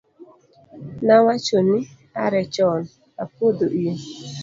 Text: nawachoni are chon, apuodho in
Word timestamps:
nawachoni 1.05 1.77
are 2.25 2.41
chon, 2.53 2.81
apuodho 3.23 3.65
in 3.83 3.97